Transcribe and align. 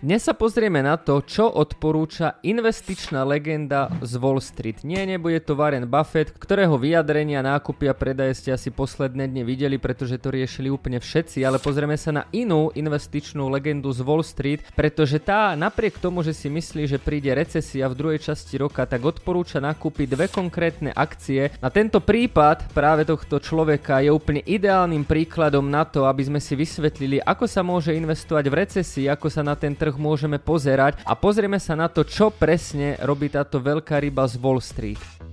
Dnes 0.00 0.24
sa 0.24 0.32
pozrieme 0.32 0.80
na 0.80 0.96
to, 0.96 1.20
čo 1.20 1.44
odporúča 1.44 2.40
investičná 2.40 3.20
legenda 3.20 3.92
z 4.00 4.16
Wall 4.16 4.40
Street. 4.40 4.80
Nie, 4.80 5.04
nebude 5.04 5.44
to 5.44 5.52
Warren 5.52 5.84
Buffett, 5.84 6.32
ktorého 6.40 6.80
vyjadrenia, 6.80 7.44
nákupy 7.44 7.84
a 7.84 7.92
predaje 7.92 8.32
ste 8.32 8.48
asi 8.48 8.72
posledné 8.72 9.28
dne 9.28 9.44
videli, 9.44 9.76
pretože 9.76 10.16
to 10.16 10.32
riešili 10.32 10.72
úplne 10.72 11.04
všetci, 11.04 11.44
ale 11.44 11.60
pozrieme 11.60 12.00
sa 12.00 12.16
na 12.16 12.24
inú 12.32 12.72
investičnú 12.72 13.52
legendu 13.52 13.92
z 13.92 14.00
Wall 14.00 14.24
Street, 14.24 14.64
pretože 14.72 15.20
tá 15.20 15.52
napriek 15.52 16.00
tomu, 16.00 16.24
že 16.24 16.32
si 16.32 16.48
myslí, 16.48 16.88
že 16.88 16.96
príde 16.96 17.36
recesia 17.36 17.84
v 17.84 18.00
druhej 18.00 18.24
časti 18.24 18.56
roka, 18.56 18.88
tak 18.88 19.04
odporúča 19.04 19.60
nakúpiť 19.60 20.16
dve 20.16 20.32
konkrétne 20.32 20.96
akcie. 20.96 21.52
Na 21.60 21.68
tento 21.68 22.00
prípad 22.00 22.72
práve 22.72 23.04
tohto 23.04 23.36
človeka 23.36 24.00
je 24.00 24.08
úplne 24.08 24.40
ideálnym 24.48 25.04
príkladom 25.04 25.68
na 25.68 25.84
to, 25.84 26.08
aby 26.08 26.24
sme 26.24 26.40
si 26.40 26.56
vysvetlili, 26.56 27.20
ako 27.20 27.44
sa 27.44 27.60
môže 27.60 27.92
investovať 27.92 28.44
v 28.48 28.58
recesii, 28.64 29.04
ako 29.04 29.28
sa 29.28 29.44
na 29.44 29.52
ten 29.52 29.76
trh 29.76 29.89
trh 29.90 29.98
môžeme 29.98 30.38
pozerať 30.38 31.02
a 31.02 31.18
pozrieme 31.18 31.58
sa 31.58 31.74
na 31.74 31.90
to, 31.90 32.06
čo 32.06 32.30
presne 32.30 32.94
robí 33.02 33.26
táto 33.26 33.58
veľká 33.58 33.98
ryba 33.98 34.22
z 34.30 34.38
Wall 34.38 34.62
Street. 34.62 35.29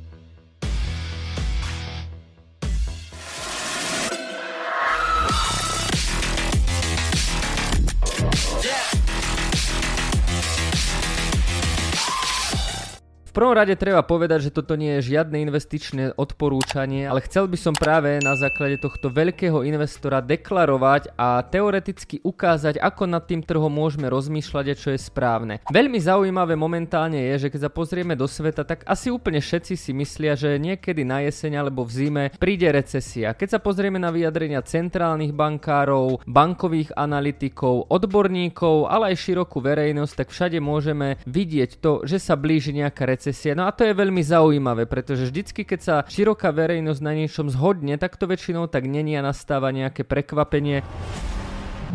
Prvom 13.38 13.54
rade 13.54 13.78
treba 13.78 14.02
povedať, 14.02 14.50
že 14.50 14.56
toto 14.58 14.74
nie 14.74 14.98
je 14.98 15.14
žiadne 15.14 15.38
investičné 15.46 16.18
odporúčanie, 16.18 17.06
ale 17.06 17.22
chcel 17.22 17.46
by 17.46 17.54
som 17.54 17.78
práve 17.78 18.18
na 18.26 18.34
základe 18.34 18.82
tohto 18.82 19.14
veľkého 19.14 19.62
investora 19.62 20.26
deklarovať 20.26 21.14
a 21.14 21.46
teoreticky 21.46 22.18
ukázať, 22.26 22.82
ako 22.82 23.06
nad 23.06 23.30
tým 23.30 23.46
trhom 23.46 23.70
môžeme 23.70 24.10
rozmýšľať 24.10 24.66
a 24.74 24.76
čo 24.82 24.90
je 24.90 24.98
správne. 24.98 25.62
Veľmi 25.70 26.02
zaujímavé 26.02 26.58
momentálne 26.58 27.22
je, 27.30 27.46
že 27.46 27.54
keď 27.54 27.70
sa 27.70 27.72
pozrieme 27.78 28.18
do 28.18 28.26
sveta, 28.26 28.66
tak 28.66 28.82
asi 28.90 29.14
úplne 29.14 29.38
všetci 29.38 29.78
si 29.78 29.94
myslia, 29.94 30.34
že 30.34 30.58
niekedy 30.58 31.06
na 31.06 31.22
jeseň 31.30 31.62
alebo 31.62 31.86
v 31.86 31.94
zime 31.94 32.24
príde 32.42 32.66
recesia. 32.74 33.38
Keď 33.38 33.54
sa 33.54 33.60
pozrieme 33.62 34.02
na 34.02 34.10
vyjadrenia 34.10 34.66
centrálnych 34.66 35.38
bankárov, 35.38 36.26
bankových 36.26 36.90
analytikov, 36.98 37.86
odborníkov, 37.94 38.90
ale 38.90 39.14
aj 39.14 39.22
širokú 39.30 39.62
verejnosť, 39.62 40.26
tak 40.26 40.34
všade 40.34 40.58
môžeme 40.58 41.22
vidieť 41.30 41.78
to, 41.78 42.02
že 42.02 42.18
sa 42.18 42.34
blíži 42.34 42.74
nejaká 42.74 43.06
recesia 43.06 43.27
recesie. 43.28 43.52
No 43.52 43.68
a 43.68 43.76
to 43.76 43.84
je 43.84 43.92
veľmi 43.92 44.24
zaujímavé, 44.24 44.88
pretože 44.88 45.28
vždycky, 45.28 45.68
keď 45.68 45.80
sa 45.84 45.96
široká 46.08 46.56
verejnosť 46.56 47.02
na 47.04 47.12
niečom 47.12 47.52
zhodne, 47.52 48.00
tak 48.00 48.16
to 48.16 48.24
väčšinou 48.24 48.72
tak 48.72 48.88
není 48.88 49.20
a 49.20 49.26
nastáva 49.26 49.76
nejaké 49.76 50.08
prekvapenie. 50.08 50.88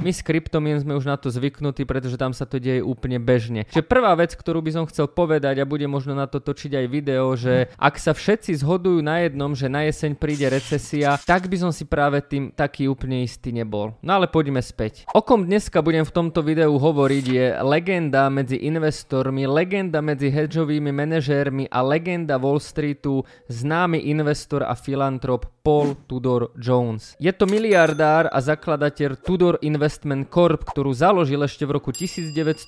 My 0.01 0.09
s 0.09 0.25
kryptomien 0.25 0.81
sme 0.81 0.97
už 0.97 1.05
na 1.05 1.21
to 1.21 1.29
zvyknutí, 1.29 1.85
pretože 1.85 2.17
tam 2.17 2.33
sa 2.33 2.49
to 2.49 2.57
deje 2.57 2.81
úplne 2.81 3.21
bežne. 3.21 3.69
Čiže 3.69 3.85
prvá 3.85 4.17
vec, 4.17 4.33
ktorú 4.33 4.65
by 4.65 4.71
som 4.73 4.85
chcel 4.89 5.05
povedať 5.13 5.61
a 5.61 5.69
bude 5.69 5.85
možno 5.85 6.17
na 6.17 6.25
to 6.25 6.41
točiť 6.41 6.73
aj 6.81 6.87
video, 6.89 7.37
že 7.37 7.69
ak 7.77 8.01
sa 8.01 8.17
všetci 8.17 8.57
zhodujú 8.65 9.05
na 9.05 9.29
jednom, 9.29 9.53
že 9.53 9.69
na 9.69 9.85
jeseň 9.85 10.17
príde 10.17 10.49
recesia, 10.49 11.21
tak 11.29 11.53
by 11.53 11.57
som 11.61 11.71
si 11.71 11.85
práve 11.85 12.25
tým 12.25 12.49
taký 12.49 12.89
úplne 12.89 13.21
istý 13.21 13.53
nebol. 13.53 13.93
No 14.01 14.17
ale 14.17 14.33
poďme 14.33 14.65
späť. 14.65 15.05
O 15.13 15.21
kom 15.21 15.45
dneska 15.45 15.85
budem 15.85 16.09
v 16.09 16.15
tomto 16.15 16.41
videu 16.41 16.73
hovoriť 16.73 17.25
je 17.29 17.47
legenda 17.61 18.33
medzi 18.33 18.57
investormi, 18.65 19.45
legenda 19.45 20.01
medzi 20.01 20.33
hedžovými 20.33 20.89
manažérmi 20.89 21.69
a 21.69 21.85
legenda 21.85 22.41
Wall 22.41 22.59
Streetu, 22.65 23.29
známy 23.53 24.09
investor 24.09 24.65
a 24.65 24.73
filantrop 24.73 25.53
Paul 25.63 25.95
Tudor 26.11 26.51
Jones. 26.59 27.15
Je 27.23 27.31
to 27.31 27.47
miliardár 27.47 28.27
a 28.27 28.43
zakladateľ 28.43 29.15
Tudor 29.23 29.63
Investment 29.63 30.27
Corp, 30.27 30.67
ktorú 30.67 30.91
založil 30.91 31.39
ešte 31.39 31.63
v 31.63 31.79
roku 31.79 31.95
1980, 31.95 32.67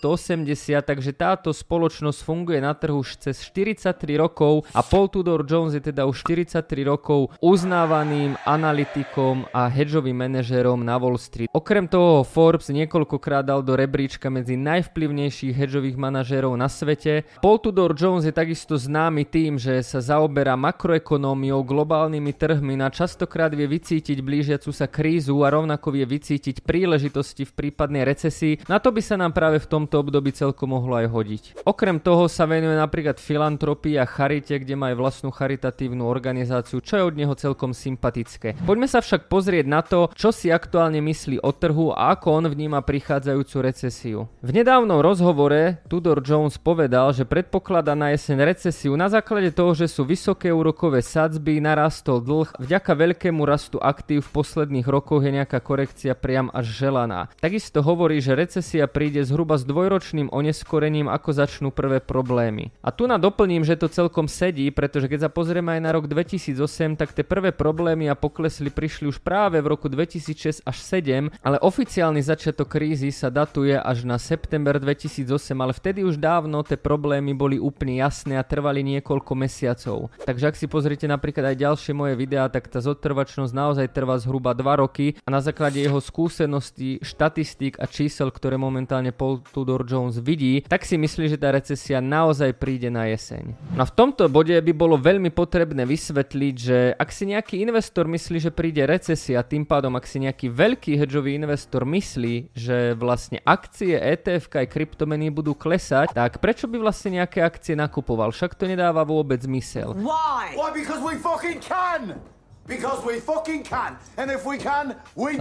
takže 0.79 1.11
táto 1.11 1.51
spoločnosť 1.51 2.19
funguje 2.23 2.63
na 2.63 2.71
trhu 2.71 3.03
už 3.03 3.19
cez 3.19 3.43
43 3.51 3.99
rokov 4.15 4.63
a 4.71 4.87
Paul 4.87 5.11
Tudor 5.11 5.43
Jones 5.43 5.75
je 5.75 5.91
teda 5.91 6.07
už 6.07 6.23
43 6.23 6.63
rokov 6.87 7.35
uznávaným 7.43 8.39
analytikom 8.47 9.51
a 9.51 9.67
hedžovým 9.67 10.15
manažérom 10.15 10.79
na 10.79 10.95
Wall 10.95 11.19
Street. 11.19 11.51
Okrem 11.51 11.91
toho 11.91 12.23
Forbes 12.23 12.71
niekoľkokrát 12.71 13.43
dal 13.43 13.67
do 13.67 13.75
rebríčka 13.75 14.31
medzi 14.31 14.55
najvplyvnejších 14.55 15.51
hedžových 15.51 15.99
manažérov 15.99 16.55
na 16.55 16.71
svete. 16.71 17.27
Paul 17.43 17.59
Tudor 17.59 17.99
Jones 17.99 18.23
je 18.23 18.31
takisto 18.31 18.79
známy 18.79 19.27
tým, 19.27 19.59
že 19.59 19.83
sa 19.83 19.99
zaoberá 19.99 20.55
makroekonómiou, 20.55 21.67
globálnymi 21.67 22.31
trhmi 22.31 22.84
a 22.85 22.93
častokrát 22.93 23.49
vie 23.57 23.65
vycítiť 23.65 24.21
blížiacu 24.21 24.69
sa 24.69 24.85
krízu 24.85 25.41
a 25.41 25.49
rovnako 25.49 25.97
vie 25.97 26.05
vycítiť 26.05 26.61
príležitosti 26.61 27.49
v 27.49 27.53
prípadnej 27.57 28.05
recesii. 28.05 28.61
Na 28.69 28.77
to 28.77 28.93
by 28.93 29.01
sa 29.01 29.17
nám 29.17 29.33
práve 29.33 29.57
v 29.57 29.71
tomto 29.71 30.05
období 30.05 30.37
celkom 30.37 30.77
mohlo 30.77 31.01
aj 31.01 31.09
hodiť. 31.09 31.43
Okrem 31.65 31.97
toho 32.03 32.29
sa 32.29 32.45
venuje 32.45 32.77
napríklad 32.77 33.17
filantropii 33.17 33.97
a 33.97 34.05
charite, 34.05 34.61
kde 34.61 34.77
má 34.77 34.93
aj 34.93 35.01
vlastnú 35.01 35.31
charitatívnu 35.33 36.05
organizáciu, 36.05 36.85
čo 36.85 37.01
je 37.01 37.07
od 37.09 37.15
neho 37.17 37.33
celkom 37.33 37.73
sympatické. 37.73 38.61
Poďme 38.69 38.91
sa 38.91 39.01
však 39.01 39.33
pozrieť 39.33 39.65
na 39.65 39.81
to, 39.81 40.13
čo 40.13 40.35
si 40.35 40.51
aktuálne 40.51 41.01
myslí 41.01 41.41
o 41.41 41.51
trhu 41.55 41.95
a 41.95 42.13
ako 42.19 42.43
on 42.43 42.45
vníma 42.51 42.83
prichádzajúcu 42.83 43.57
recesiu. 43.63 44.19
V 44.43 44.51
nedávnom 44.51 44.99
rozhovore 44.99 45.81
Tudor 45.87 46.21
Jones 46.21 46.59
povedal, 46.59 47.15
že 47.15 47.23
predpokladá 47.23 47.95
na 47.95 48.11
jeseň 48.13 48.43
recesiu 48.43 48.99
na 48.99 49.07
základe 49.07 49.55
toho, 49.55 49.73
že 49.73 49.87
sú 49.87 50.03
vysoké 50.03 50.51
úrokové 50.51 51.01
sadzby, 51.01 51.63
narastol 51.63 52.19
dlh, 52.19 52.51
vďaka 52.59 52.74
vďaka 52.75 52.91
veľkému 52.91 53.47
rastu 53.47 53.79
aktív 53.79 54.27
v 54.27 54.43
posledných 54.43 54.91
rokoch 54.91 55.23
je 55.23 55.31
nejaká 55.31 55.63
korekcia 55.63 56.11
priam 56.19 56.51
až 56.51 56.75
želaná. 56.75 57.31
Takisto 57.39 57.87
hovorí, 57.87 58.19
že 58.19 58.35
recesia 58.35 58.91
príde 58.91 59.23
zhruba 59.23 59.55
s 59.55 59.63
dvojročným 59.63 60.27
oneskorením, 60.35 61.07
ako 61.07 61.39
začnú 61.39 61.71
prvé 61.71 62.03
problémy. 62.03 62.75
A 62.83 62.91
tu 62.91 63.07
na 63.07 63.15
doplním, 63.15 63.63
že 63.63 63.79
to 63.79 63.87
celkom 63.87 64.27
sedí, 64.27 64.75
pretože 64.75 65.07
keď 65.07 65.19
sa 65.23 65.31
pozrieme 65.31 65.71
aj 65.79 65.81
na 65.87 65.95
rok 65.95 66.11
2008, 66.11 66.99
tak 66.99 67.15
tie 67.15 67.23
prvé 67.23 67.55
problémy 67.55 68.11
a 68.11 68.19
poklesli 68.19 68.75
prišli 68.75 69.07
už 69.07 69.23
práve 69.23 69.63
v 69.63 69.71
roku 69.71 69.87
2006 69.87 70.67
až 70.67 70.77
7, 70.83 71.31
ale 71.47 71.63
oficiálny 71.63 72.27
začiatok 72.27 72.75
krízy 72.75 73.15
sa 73.15 73.31
datuje 73.31 73.79
až 73.79 74.03
na 74.03 74.19
september 74.19 74.83
2008, 74.83 75.31
ale 75.63 75.71
vtedy 75.71 76.03
už 76.03 76.19
dávno 76.19 76.67
tie 76.67 76.75
problémy 76.75 77.39
boli 77.39 77.55
úplne 77.55 78.03
jasné 78.03 78.35
a 78.35 78.43
trvali 78.43 78.83
niekoľko 78.99 79.31
mesiacov. 79.39 80.11
Takže 80.27 80.51
ak 80.51 80.59
si 80.59 80.67
pozrite 80.67 81.07
napríklad 81.07 81.55
aj 81.55 81.63
ďalšie 81.63 81.93
moje 81.95 82.19
videá, 82.19 82.51
tak 82.51 82.64
tak 82.65 82.73
tá 82.73 82.81
zotrvačnosť 82.81 83.53
naozaj 83.53 83.93
trvá 83.93 84.17
zhruba 84.17 84.57
2 84.57 84.81
roky 84.81 85.21
a 85.21 85.29
na 85.29 85.45
základe 85.45 85.85
jeho 85.85 86.01
skúseností, 86.01 86.97
štatistík 87.05 87.77
a 87.77 87.85
čísel, 87.85 88.33
ktoré 88.33 88.57
momentálne 88.57 89.13
Paul 89.13 89.45
Tudor 89.45 89.85
Jones 89.85 90.17
vidí, 90.17 90.65
tak 90.65 90.89
si 90.89 90.97
myslí, 90.97 91.29
že 91.29 91.37
tá 91.37 91.53
recesia 91.53 92.01
naozaj 92.01 92.57
príde 92.57 92.89
na 92.89 93.05
jeseň. 93.13 93.53
No 93.77 93.85
a 93.85 93.87
v 93.87 93.93
tomto 93.93 94.33
bode 94.33 94.57
by 94.57 94.73
bolo 94.73 94.97
veľmi 94.97 95.29
potrebné 95.29 95.85
vysvetliť, 95.85 96.55
že 96.57 96.97
ak 96.97 97.13
si 97.13 97.29
nejaký 97.29 97.61
investor 97.61 98.09
myslí, 98.09 98.49
že 98.49 98.49
príde 98.49 98.81
recesia, 98.89 99.45
tým 99.45 99.69
pádom 99.69 99.93
ak 100.01 100.09
si 100.09 100.25
nejaký 100.25 100.49
veľký 100.49 100.97
hedžový 100.97 101.37
investor 101.37 101.85
myslí, 101.85 102.57
že 102.57 102.97
vlastne 102.97 103.45
akcie 103.45 103.93
ETF 104.01 104.49
aj 104.57 104.73
kryptomeny 104.73 105.29
budú 105.29 105.53
klesať, 105.53 106.17
tak 106.17 106.41
prečo 106.41 106.65
by 106.65 106.81
vlastne 106.81 107.21
nejaké 107.21 107.45
akcie 107.45 107.77
nakupoval? 107.77 108.33
Však 108.33 108.57
to 108.57 108.65
nedáva 108.65 109.05
vôbec 109.05 109.37
zmysel. 109.45 109.93
Why? 110.01 110.57
Why? 110.57 110.73
Because 110.73 111.05
we 111.05 111.21
fucking 111.21 111.61
can! 111.61 112.17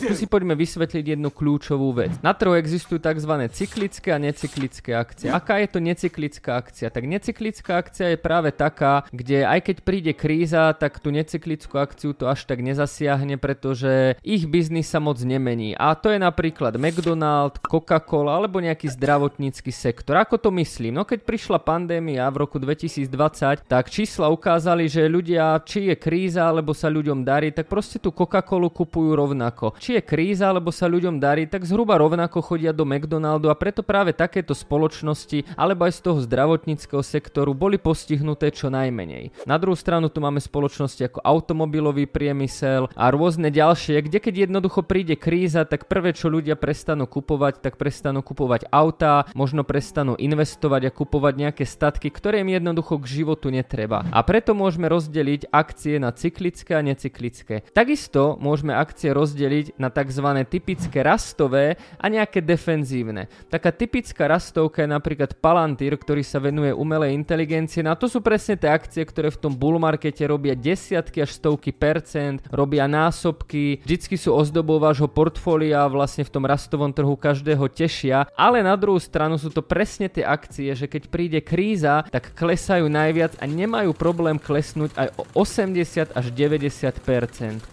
Tu 0.03 0.11
si 0.19 0.27
poďme 0.27 0.59
vysvetliť 0.59 1.15
jednu 1.15 1.31
kľúčovú 1.31 1.95
vec. 1.95 2.11
Na 2.19 2.35
trhu 2.35 2.51
existujú 2.59 2.99
tzv. 2.99 3.31
cyklické 3.47 4.11
a 4.11 4.19
necyklické 4.19 4.91
akcie. 4.91 5.31
Aká 5.31 5.63
je 5.63 5.71
to 5.71 5.79
necyklická 5.79 6.59
akcia? 6.59 6.91
Tak 6.91 7.07
necyklická 7.07 7.79
akcia 7.79 8.11
je 8.11 8.17
práve 8.19 8.51
taká, 8.51 9.07
kde 9.15 9.47
aj 9.47 9.59
keď 9.71 9.77
príde 9.87 10.11
kríza, 10.11 10.75
tak 10.75 10.99
tú 10.99 11.15
necyklickú 11.15 11.79
akciu 11.79 12.11
to 12.11 12.27
až 12.27 12.43
tak 12.43 12.59
nezasiahne, 12.59 13.39
pretože 13.39 14.19
ich 14.19 14.43
biznis 14.43 14.91
sa 14.91 14.99
moc 14.99 15.15
nemení. 15.23 15.79
A 15.79 15.95
to 15.95 16.11
je 16.11 16.19
napríklad 16.19 16.75
McDonald, 16.75 17.63
Coca-Cola 17.63 18.35
alebo 18.35 18.59
nejaký 18.59 18.91
zdravotnícky 18.91 19.71
sektor. 19.71 20.19
Ako 20.19 20.35
to 20.43 20.51
myslím? 20.59 20.99
No 20.99 21.07
keď 21.07 21.23
prišla 21.23 21.63
pandémia 21.63 22.27
v 22.27 22.43
roku 22.43 22.59
2020, 22.59 23.63
tak 23.63 23.87
čísla 23.87 24.27
ukázali, 24.27 24.91
že 24.91 25.07
ľudia, 25.07 25.55
či 25.63 25.87
je 25.87 25.95
kríza, 25.95 26.51
alebo 26.51 26.75
sa 26.75 26.91
ľuďom 26.91 27.12
ľuďom 27.13 27.29
darí, 27.29 27.53
tak 27.53 27.69
proste 27.69 28.01
tú 28.01 28.09
Coca-Colu 28.09 28.73
kupujú 28.73 29.13
rovnako. 29.13 29.77
Či 29.77 30.01
je 30.01 30.01
kríza, 30.01 30.49
alebo 30.49 30.73
sa 30.73 30.89
ľuďom 30.89 31.21
darí, 31.21 31.45
tak 31.45 31.61
zhruba 31.61 32.01
rovnako 32.01 32.41
chodia 32.41 32.73
do 32.73 32.89
McDonaldu 32.89 33.53
a 33.53 33.55
preto 33.55 33.85
práve 33.85 34.17
takéto 34.17 34.57
spoločnosti, 34.57 35.53
alebo 35.53 35.85
aj 35.85 35.93
z 35.93 35.99
toho 36.09 36.17
zdravotníckého 36.25 37.05
sektoru 37.05 37.53
boli 37.53 37.77
postihnuté 37.77 38.49
čo 38.49 38.73
najmenej. 38.73 39.45
Na 39.45 39.61
druhú 39.61 39.77
stranu 39.77 40.09
tu 40.09 40.17
máme 40.25 40.41
spoločnosti 40.41 41.05
ako 41.05 41.21
automobilový 41.21 42.09
priemysel 42.09 42.89
a 42.97 43.05
rôzne 43.13 43.53
ďalšie, 43.53 44.01
kde 44.09 44.17
keď 44.17 44.49
jednoducho 44.49 44.81
príde 44.81 45.13
kríza, 45.13 45.69
tak 45.69 45.85
prvé 45.85 46.17
čo 46.17 46.33
ľudia 46.33 46.57
prestanú 46.57 47.05
kupovať, 47.05 47.61
tak 47.61 47.77
prestanú 47.77 48.25
kupovať 48.25 48.73
autá, 48.73 49.29
možno 49.37 49.61
prestanú 49.61 50.17
investovať 50.17 50.89
a 50.89 50.95
kupovať 50.95 51.33
nejaké 51.37 51.63
statky, 51.69 52.09
ktoré 52.09 52.41
im 52.41 52.57
jednoducho 52.57 52.97
k 52.97 53.21
životu 53.21 53.53
netreba. 53.53 54.01
A 54.09 54.25
preto 54.25 54.57
môžeme 54.57 54.89
rozdeliť 54.89 55.53
akcie 55.53 56.01
na 56.01 56.09
cyklické 56.09 56.73
a 56.73 56.81
necyklické 56.81 57.02
necyklické. 57.03 57.67
Takisto 57.75 58.39
môžeme 58.39 58.71
akcie 58.71 59.11
rozdeliť 59.11 59.75
na 59.75 59.91
tzv. 59.91 60.23
typické 60.47 61.03
rastové 61.03 61.75
a 61.99 62.07
nejaké 62.07 62.39
defenzívne. 62.39 63.27
Taká 63.51 63.75
typická 63.75 64.31
rastovka 64.31 64.87
je 64.87 64.95
napríklad 64.95 65.35
Palantir, 65.43 65.99
ktorý 65.99 66.23
sa 66.23 66.39
venuje 66.39 66.71
umelej 66.71 67.11
inteligencie. 67.11 67.83
Na 67.83 67.99
to 67.99 68.07
sú 68.07 68.23
presne 68.23 68.55
tie 68.55 68.71
akcie, 68.71 69.03
ktoré 69.03 69.27
v 69.35 69.41
tom 69.43 69.51
bull 69.51 69.75
markete 69.83 70.23
robia 70.23 70.55
desiatky 70.55 71.19
až 71.19 71.35
stovky 71.35 71.75
percent, 71.75 72.39
robia 72.47 72.87
násobky, 72.87 73.83
vždycky 73.83 74.15
sú 74.15 74.31
ozdobou 74.31 74.79
vášho 74.79 75.11
portfólia 75.11 75.83
vlastne 75.91 76.23
v 76.23 76.31
tom 76.31 76.47
rastovom 76.47 76.95
trhu 76.95 77.19
každého 77.19 77.67
tešia, 77.67 78.31
ale 78.39 78.63
na 78.63 78.79
druhú 78.79 79.01
stranu 79.01 79.35
sú 79.35 79.51
to 79.51 79.59
presne 79.59 80.07
tie 80.07 80.23
akcie, 80.23 80.71
že 80.71 80.87
keď 80.87 81.03
príde 81.11 81.39
kríza, 81.43 82.07
tak 82.07 82.31
klesajú 82.31 82.87
najviac 82.87 83.35
a 83.41 83.45
nemajú 83.49 83.91
problém 83.91 84.39
klesnúť 84.39 84.95
aj 84.95 85.07
o 85.19 85.23
80 85.41 86.13
až 86.13 86.25
90 86.29 86.92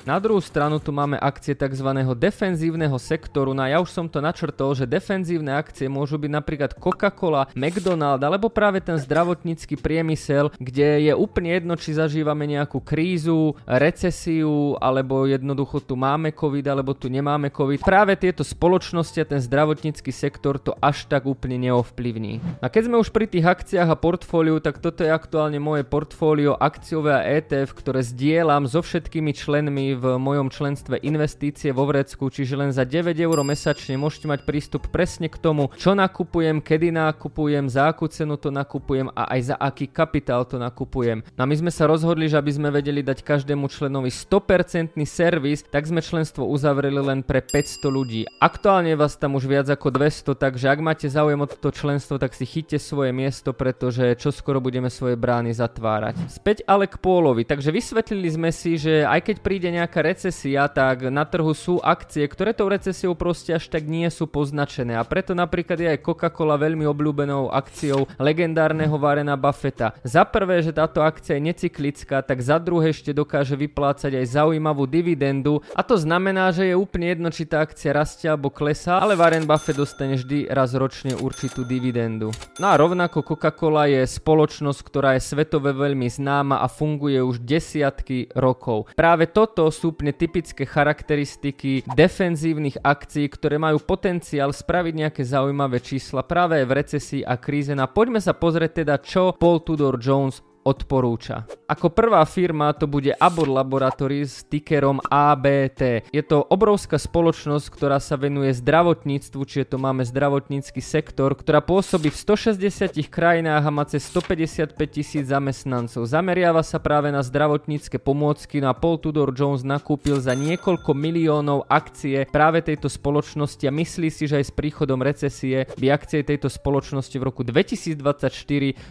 Na 0.09 0.17
druhú 0.19 0.41
stranu 0.43 0.81
tu 0.81 0.91
máme 0.91 1.21
akcie 1.21 1.55
tzv. 1.55 1.89
defenzívneho 2.17 2.97
sektoru, 2.99 3.55
no 3.55 3.63
a 3.63 3.71
ja 3.71 3.79
už 3.79 3.93
som 3.93 4.07
to 4.11 4.19
načrtol, 4.19 4.75
že 4.75 4.89
defenzívne 4.89 5.55
akcie 5.55 5.87
môžu 5.87 6.19
byť 6.19 6.31
napríklad 6.31 6.71
Coca-Cola, 6.75 7.47
McDonald 7.55 8.19
alebo 8.19 8.51
práve 8.51 8.83
ten 8.83 8.99
zdravotnícky 8.99 9.79
priemysel, 9.79 10.51
kde 10.59 11.07
je 11.07 11.13
úplne 11.15 11.55
jedno, 11.55 11.79
či 11.79 11.95
zažívame 11.95 12.51
nejakú 12.51 12.83
krízu, 12.83 13.55
recesiu 13.69 14.75
alebo 14.83 15.31
jednoducho 15.31 15.79
tu 15.85 15.95
máme 15.95 16.35
COVID 16.35 16.67
alebo 16.67 16.97
tu 16.97 17.07
nemáme 17.07 17.55
COVID. 17.55 17.87
Práve 17.87 18.19
tieto 18.19 18.43
spoločnosti 18.43 19.23
a 19.23 19.29
ten 19.29 19.39
zdravotnícky 19.39 20.11
sektor 20.11 20.59
to 20.59 20.75
až 20.83 21.07
tak 21.07 21.29
úplne 21.29 21.61
neovplyvní. 21.71 22.43
A 22.59 22.67
keď 22.67 22.91
sme 22.91 22.97
už 22.99 23.15
pri 23.15 23.31
tých 23.31 23.47
akciách 23.47 23.89
a 23.89 23.97
portfóliu, 23.97 24.59
tak 24.59 24.83
toto 24.83 25.07
je 25.07 25.11
aktuálne 25.13 25.63
moje 25.63 25.87
portfólio 25.87 26.59
akciové 26.59 27.13
a 27.15 27.27
ETF, 27.27 27.77
ktoré 27.79 28.01
zdieľam 28.03 28.67
so 28.67 28.81
všetkými 28.83 29.10
členmi 29.11 29.99
v 29.99 30.15
mojom 30.15 30.47
členstve 30.47 31.03
investície 31.03 31.75
vo 31.75 31.91
Vrecku, 31.91 32.31
čiže 32.31 32.55
len 32.55 32.71
za 32.71 32.87
9 32.87 33.19
eur 33.19 33.39
mesačne 33.43 33.99
môžete 33.99 34.31
mať 34.31 34.47
prístup 34.47 34.87
presne 34.95 35.27
k 35.27 35.35
tomu, 35.43 35.75
čo 35.75 35.99
nakupujem, 35.99 36.63
kedy 36.63 36.95
nakupujem, 36.95 37.67
za 37.67 37.91
akú 37.91 38.07
cenu 38.07 38.39
to 38.39 38.55
nakupujem 38.55 39.11
a 39.11 39.35
aj 39.35 39.41
za 39.51 39.57
aký 39.59 39.91
kapitál 39.91 40.47
to 40.47 40.63
nakupujem. 40.63 41.27
No 41.35 41.43
a 41.43 41.51
my 41.51 41.57
sme 41.59 41.75
sa 41.75 41.91
rozhodli, 41.91 42.31
že 42.31 42.39
aby 42.39 42.53
sme 42.55 42.71
vedeli 42.71 43.03
dať 43.03 43.27
každému 43.27 43.67
členovi 43.67 44.15
100% 44.15 44.95
servis, 45.03 45.67
tak 45.67 45.91
sme 45.91 45.99
členstvo 45.99 46.47
uzavreli 46.47 47.03
len 47.03 47.27
pre 47.27 47.43
500 47.43 47.91
ľudí. 47.91 48.23
Aktuálne 48.39 48.95
vás 48.95 49.19
tam 49.19 49.35
už 49.35 49.51
viac 49.51 49.67
ako 49.67 49.91
200, 49.91 50.39
takže 50.39 50.71
ak 50.71 50.79
máte 50.79 51.11
záujem 51.11 51.41
o 51.43 51.51
toto 51.51 51.73
členstvo, 51.75 52.21
tak 52.21 52.37
si 52.37 52.45
chyťte 52.45 52.79
svoje 52.79 53.11
miesto, 53.11 53.57
pretože 53.57 54.15
čo 54.21 54.29
skoro 54.31 54.61
budeme 54.61 54.93
svoje 54.93 55.17
brány 55.17 55.57
zatvárať. 55.57 56.21
Späť 56.29 56.63
ale 56.69 56.87
k 56.87 57.01
Pólovi, 57.01 57.49
takže 57.49 57.73
vysvetlili 57.73 58.29
sme 58.29 58.51
si, 58.53 58.77
že 58.77 59.00
aj 59.05 59.21
keď 59.27 59.37
príde 59.41 59.69
nejaká 59.71 60.01
recesia, 60.05 60.67
tak 60.69 61.09
na 61.09 61.25
trhu 61.25 61.53
sú 61.53 61.79
akcie, 61.81 62.25
ktoré 62.27 62.57
tou 62.57 62.71
recesiou 62.71 63.13
proste 63.15 63.55
až 63.55 63.69
tak 63.69 63.87
nie 63.87 64.09
sú 64.09 64.27
poznačené 64.27 64.97
a 64.97 65.05
preto 65.05 65.37
napríklad 65.37 65.79
je 65.79 65.89
aj 65.93 66.05
Coca-Cola 66.05 66.57
veľmi 66.57 66.85
obľúbenou 66.89 67.53
akciou 67.53 68.09
legendárneho 68.17 68.95
Varena 68.97 69.37
Buffetta. 69.37 69.93
Za 70.07 70.25
prvé, 70.25 70.65
že 70.65 70.73
táto 70.75 71.05
akcia 71.05 71.37
je 71.37 71.47
necyklická, 71.51 72.25
tak 72.25 72.41
za 72.41 72.57
druhé 72.57 72.91
ešte 72.95 73.13
dokáže 73.13 73.59
vyplácať 73.59 74.17
aj 74.17 74.27
zaujímavú 74.39 74.89
dividendu 74.89 75.61
a 75.77 75.85
to 75.85 75.99
znamená, 75.99 76.51
že 76.55 76.73
je 76.73 76.75
úplne 76.79 77.13
jedno, 77.13 77.29
či 77.29 77.45
tá 77.45 77.61
akcia 77.63 77.93
rastie 77.93 78.31
alebo 78.31 78.49
klesá, 78.49 79.03
ale 79.03 79.19
Warren 79.19 79.45
Buffett 79.45 79.77
dostane 79.77 80.17
vždy 80.17 80.49
raz 80.49 80.73
ročne 80.73 81.13
určitú 81.19 81.67
dividendu. 81.67 82.33
No 82.57 82.67
a 82.73 82.79
rovnako 82.81 83.25
Coca-Cola 83.25 83.91
je 83.91 84.07
spoločnosť, 84.07 84.81
ktorá 84.81 85.17
je 85.17 85.27
svetové 85.27 85.77
veľmi 85.77 86.09
známa 86.09 86.63
a 86.63 86.67
funguje 86.71 87.21
už 87.21 87.43
desiatky 87.45 88.33
rokov. 88.33 88.80
Práve 88.93 89.31
toto 89.31 89.69
sú 89.73 89.93
úplne 89.97 90.13
typické 90.15 90.69
charakteristiky 90.69 91.87
defenzívnych 91.87 92.81
akcií, 92.81 93.27
ktoré 93.31 93.57
majú 93.57 93.81
potenciál 93.83 94.53
spraviť 94.53 94.95
nejaké 95.07 95.23
zaujímavé 95.25 95.81
čísla 95.81 96.27
práve 96.27 96.61
v 96.63 96.71
recesii 96.75 97.23
a 97.25 97.39
kríze. 97.41 97.73
No 97.73 97.87
a 97.87 97.93
poďme 97.93 98.21
sa 98.21 98.37
pozrieť 98.37 98.85
teda, 98.85 98.95
čo 99.01 99.37
Paul 99.37 99.63
Tudor 99.65 99.97
Jones 100.01 100.50
odporúča. 100.63 101.49
Ako 101.71 101.89
prvá 101.89 102.21
firma 102.27 102.75
to 102.75 102.91
bude 102.91 103.15
Abbott 103.17 103.47
Laboratories 103.47 104.43
s 104.43 104.47
tickerom 104.47 104.99
ABT. 105.07 106.11
Je 106.11 106.23
to 106.27 106.43
obrovská 106.47 106.99
spoločnosť, 106.99 107.67
ktorá 107.71 108.03
sa 108.03 108.19
venuje 108.19 108.51
zdravotníctvu, 108.55 109.41
čiže 109.47 109.75
to 109.75 109.77
máme 109.79 110.03
zdravotnícky 110.03 110.83
sektor, 110.83 111.33
ktorá 111.33 111.63
pôsobí 111.63 112.11
v 112.11 112.19
160 112.19 112.99
krajinách 113.07 113.65
a 113.65 113.71
má 113.73 113.87
cez 113.87 114.03
155 114.11 114.75
tisíc 114.91 115.31
zamestnancov. 115.31 116.05
Zameriava 116.11 116.61
sa 116.67 116.83
práve 116.83 117.09
na 117.15 117.23
zdravotnícke 117.23 118.03
pomôcky, 118.03 118.59
no 118.59 118.69
a 118.69 118.75
Paul 118.75 118.99
Tudor 118.99 119.31
Jones 119.31 119.63
nakúpil 119.63 120.19
za 120.19 120.35
niekoľko 120.35 120.91
miliónov 120.91 121.71
akcie 121.71 122.27
práve 122.29 122.67
tejto 122.67 122.91
spoločnosti 122.91 123.63
a 123.65 123.73
myslí 123.73 124.09
si, 124.11 124.27
že 124.27 124.43
aj 124.43 124.51
s 124.51 124.53
príchodom 124.53 125.01
recesie 125.01 125.71
by 125.79 125.87
akcie 125.95 126.27
tejto 126.27 126.51
spoločnosti 126.51 127.15
v 127.15 127.25
roku 127.25 127.47
2024 127.47 128.27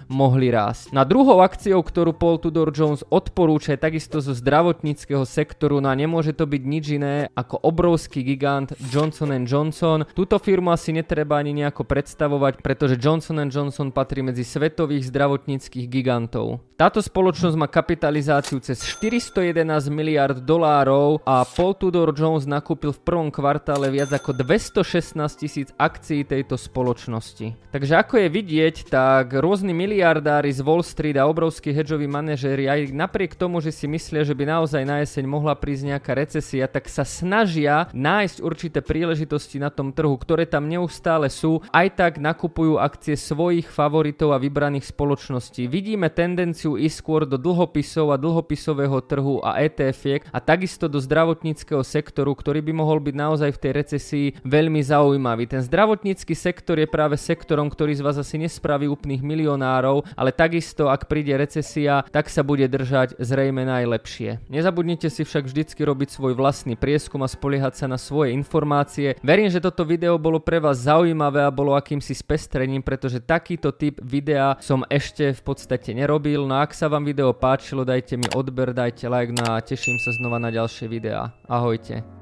mohli 0.07 0.47
rásť. 0.49 0.95
Na 0.95 1.03
druhou 1.03 1.43
akciu 1.43 1.58
akciou, 1.59 1.83
ktorú 1.83 2.15
Paul 2.15 2.39
Tudor 2.39 2.71
Jones 2.71 3.03
odporúča 3.11 3.75
takisto 3.75 4.23
zo 4.23 4.31
zdravotníckého 4.31 5.27
sektoru, 5.27 5.83
no 5.83 5.91
a 5.91 5.95
nemôže 5.99 6.31
to 6.31 6.47
byť 6.47 6.63
nič 6.63 6.85
iné 6.95 7.27
ako 7.35 7.59
obrovský 7.59 8.23
gigant 8.23 8.71
Johnson 8.79 9.35
Johnson. 9.43 10.07
Túto 10.15 10.39
firmu 10.39 10.71
asi 10.71 10.95
netreba 10.95 11.35
ani 11.35 11.51
nejako 11.51 11.83
predstavovať, 11.83 12.63
pretože 12.63 12.95
Johnson 12.95 13.43
Johnson 13.51 13.91
patrí 13.91 14.23
medzi 14.23 14.47
svetových 14.47 15.11
zdravotníckých 15.11 15.91
gigantov. 15.91 16.63
Táto 16.79 17.03
spoločnosť 17.03 17.59
má 17.59 17.67
kapitalizáciu 17.67 18.63
cez 18.63 18.79
411 18.79 19.91
miliard 19.91 20.39
dolárov 20.39 21.19
a 21.27 21.43
Paul 21.43 21.75
Tudor 21.75 22.15
Jones 22.15 22.47
nakúpil 22.47 22.95
v 22.95 23.03
prvom 23.03 23.27
kvartále 23.35 23.91
viac 23.91 24.15
ako 24.15 24.31
216 24.31 25.11
tisíc 25.35 25.75
akcií 25.75 26.23
tejto 26.23 26.55
spoločnosti. 26.55 27.51
Takže 27.75 27.93
ako 27.99 28.23
je 28.23 28.27
vidieť, 28.31 28.75
tak 28.87 29.35
rôzni 29.35 29.75
miliardári 29.75 30.55
z 30.55 30.63
Wall 30.63 30.87
Street 30.87 31.19
a 31.19 31.27
obrovskí 31.27 31.48
obrovskí 31.49 31.73
hedžoví 31.73 32.05
manažéri, 32.05 32.69
aj 32.69 32.93
napriek 32.93 33.33
tomu, 33.33 33.57
že 33.57 33.73
si 33.73 33.89
myslia, 33.89 34.21
že 34.21 34.37
by 34.37 34.45
naozaj 34.45 34.85
na 34.85 35.01
jeseň 35.01 35.25
mohla 35.25 35.57
prísť 35.57 35.97
nejaká 35.97 36.13
recesia, 36.13 36.69
tak 36.69 36.85
sa 36.85 37.01
snažia 37.01 37.89
nájsť 37.89 38.37
určité 38.45 38.85
príležitosti 38.85 39.57
na 39.57 39.73
tom 39.73 39.89
trhu, 39.89 40.13
ktoré 40.13 40.45
tam 40.45 40.69
neustále 40.69 41.25
sú, 41.25 41.65
aj 41.73 41.97
tak 41.97 42.13
nakupujú 42.21 42.77
akcie 42.77 43.17
svojich 43.17 43.65
favoritov 43.65 44.29
a 44.29 44.37
vybraných 44.37 44.93
spoločností. 44.93 45.65
Vidíme 45.65 46.13
tendenciu 46.13 46.77
ísť 46.77 47.01
skôr 47.01 47.25
do 47.25 47.41
dlhopisov 47.41 48.13
a 48.13 48.21
dlhopisového 48.21 49.01
trhu 49.09 49.41
a 49.41 49.57
ETF 49.65 50.29
a 50.29 50.37
takisto 50.37 50.85
do 50.85 51.01
zdravotníckého 51.01 51.81
sektoru, 51.81 52.37
ktorý 52.37 52.61
by 52.61 52.77
mohol 52.77 53.01
byť 53.01 53.15
naozaj 53.17 53.49
v 53.57 53.61
tej 53.65 53.71
recesii 53.73 54.27
veľmi 54.45 54.85
zaujímavý. 54.85 55.49
Ten 55.49 55.65
zdravotnícky 55.65 56.37
sektor 56.37 56.77
je 56.77 56.85
práve 56.85 57.17
sektorom, 57.17 57.73
ktorý 57.73 57.97
z 57.97 58.05
vás 58.05 58.21
asi 58.21 58.37
nespraví 58.37 58.85
úplných 58.85 59.25
milionárov, 59.25 60.05
ale 60.13 60.29
takisto 60.29 60.93
ak 60.93 61.09
príde 61.09 61.38
recesia, 61.39 62.03
tak 62.11 62.27
sa 62.27 62.43
bude 62.43 62.67
držať 62.67 63.15
zrejme 63.15 63.63
najlepšie. 63.63 64.43
Nezabudnite 64.51 65.07
si 65.07 65.23
však 65.23 65.47
vždycky 65.47 65.81
robiť 65.87 66.11
svoj 66.11 66.35
vlastný 66.35 66.75
prieskum 66.75 67.23
a 67.23 67.31
spoliehať 67.31 67.79
sa 67.79 67.85
na 67.87 67.95
svoje 67.95 68.35
informácie. 68.35 69.15
Verím, 69.23 69.47
že 69.47 69.63
toto 69.63 69.87
video 69.87 70.19
bolo 70.19 70.43
pre 70.43 70.59
vás 70.59 70.83
zaujímavé 70.83 71.47
a 71.47 71.55
bolo 71.55 71.79
akýmsi 71.79 72.11
spestrením, 72.11 72.83
pretože 72.83 73.23
takýto 73.23 73.71
typ 73.71 74.03
videa 74.03 74.59
som 74.59 74.83
ešte 74.91 75.31
v 75.31 75.41
podstate 75.41 75.95
nerobil. 75.95 76.43
No 76.43 76.59
ak 76.59 76.75
sa 76.75 76.91
vám 76.91 77.07
video 77.07 77.31
páčilo, 77.31 77.87
dajte 77.87 78.19
mi 78.19 78.27
odber, 78.35 78.75
dajte 78.75 79.07
like 79.07 79.31
no 79.31 79.55
a 79.55 79.63
teším 79.63 79.95
sa 80.03 80.11
znova 80.19 80.37
na 80.37 80.51
ďalšie 80.51 80.91
videá. 80.91 81.31
Ahojte. 81.47 82.18